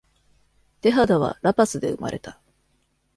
[0.81, 2.39] テハダはラパスで生まれた。